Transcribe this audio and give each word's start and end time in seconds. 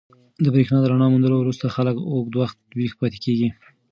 د 0.43 0.45
برېښنا 0.53 0.79
د 0.81 0.85
رڼا 0.91 1.07
موندلو 1.11 1.35
وروسته 1.39 1.73
خلک 1.75 1.95
اوږده 2.11 2.37
وخت 2.41 2.57
ویښ 2.77 2.93
پاتې 2.99 3.17
کېږي. 3.25 3.49